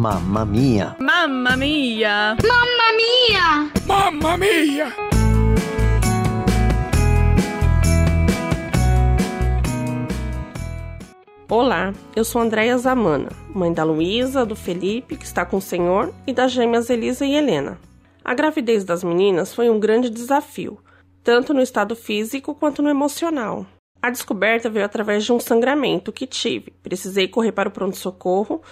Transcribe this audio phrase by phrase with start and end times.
[0.00, 0.96] Mamma mia!
[0.98, 2.34] Mamma mia!
[2.42, 3.70] Mamma mia!
[3.86, 4.94] Mamma mia!
[11.50, 16.14] Olá, eu sou Andréia Zamana, mãe da Luísa, do Felipe, que está com o Senhor,
[16.26, 17.78] e das gêmeas Elisa e Helena.
[18.24, 20.78] A gravidez das meninas foi um grande desafio,
[21.22, 23.66] tanto no estado físico quanto no emocional.
[24.02, 26.72] A descoberta veio através de um sangramento que tive.
[26.82, 28.62] Precisei correr para o pronto-socorro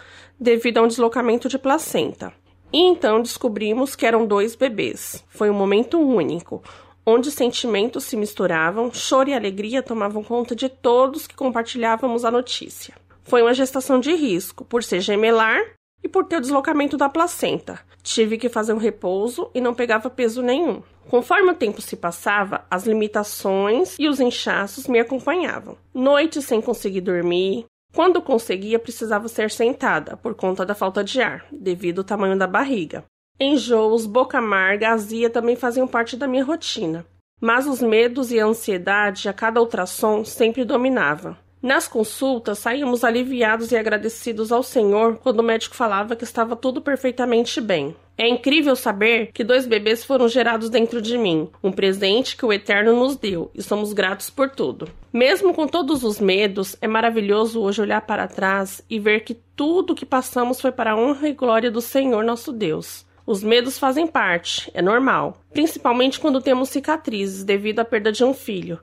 [0.41, 2.33] devido a um deslocamento de placenta.
[2.73, 5.25] E então descobrimos que eram dois bebês.
[5.29, 6.63] Foi um momento único,
[7.05, 12.95] onde sentimentos se misturavam, choro e alegria tomavam conta de todos que compartilhávamos a notícia.
[13.23, 15.63] Foi uma gestação de risco, por ser gemelar
[16.09, 17.79] e por ter o deslocamento da placenta.
[18.03, 20.83] Tive que fazer um repouso e não pegava peso nenhum.
[21.11, 25.77] Conforme o tempo se passava, as limitações e os inchaços me acompanhavam.
[25.93, 27.67] Noites sem conseguir dormir.
[27.95, 32.47] Quando conseguia, precisava ser sentada, por conta da falta de ar, devido ao tamanho da
[32.47, 33.05] barriga.
[33.39, 37.07] Enjoos, boca amarga, azia também faziam parte da minha rotina.
[37.41, 41.37] Mas os medos e a ansiedade a cada ultrassom sempre dominavam.
[41.61, 46.81] Nas consultas, saímos aliviados e agradecidos ao Senhor quando o médico falava que estava tudo
[46.81, 47.97] perfeitamente bem.
[48.17, 52.53] É incrível saber que dois bebês foram gerados dentro de mim, um presente que o
[52.53, 54.89] Eterno nos deu, e somos gratos por tudo.
[55.13, 59.93] Mesmo com todos os medos, é maravilhoso hoje olhar para trás e ver que tudo
[59.93, 63.05] o que passamos foi para a honra e glória do Senhor nosso Deus.
[63.27, 68.33] Os medos fazem parte, é normal, principalmente quando temos cicatrizes devido à perda de um
[68.33, 68.79] filho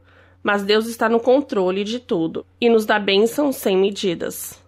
[0.46, 4.62] mas Deus está no controle de tudo e nos dá bênção sem medidas.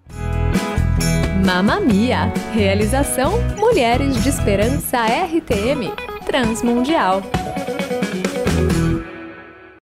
[1.45, 2.33] Mamma Mia!
[2.52, 5.94] Realização Mulheres de Esperança RTM
[6.25, 7.22] Transmundial.